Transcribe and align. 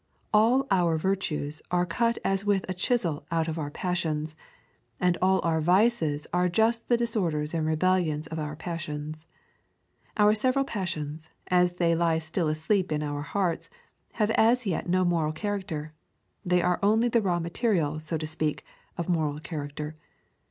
All 0.33 0.65
our 0.71 0.97
virtues 0.97 1.61
are 1.69 1.85
cut 1.85 2.17
as 2.25 2.43
with 2.43 2.65
a 2.67 2.73
chisel 2.73 3.23
out 3.29 3.47
of 3.47 3.59
our 3.59 3.69
passions, 3.69 4.35
and 4.99 5.15
all 5.21 5.39
our 5.43 5.61
vices 5.61 6.25
are 6.33 6.49
just 6.49 6.89
the 6.89 6.97
disorders 6.97 7.53
and 7.53 7.67
rebellions 7.67 8.25
of 8.25 8.39
our 8.39 8.55
passions. 8.55 9.27
Our 10.17 10.33
several 10.33 10.65
passions, 10.65 11.29
as 11.51 11.73
they 11.73 11.93
lie 11.93 12.17
still 12.17 12.47
asleep 12.47 12.91
in 12.91 13.03
our 13.03 13.21
hearts, 13.21 13.69
have 14.13 14.31
as 14.31 14.65
yet 14.65 14.89
no 14.89 15.05
moral 15.05 15.33
character; 15.33 15.93
they 16.43 16.63
are 16.63 16.79
only 16.81 17.07
the 17.07 17.21
raw 17.21 17.39
material 17.39 17.99
so 17.99 18.17
to 18.17 18.25
speak, 18.25 18.65
of 18.97 19.07
moral 19.07 19.39
character. 19.39 19.95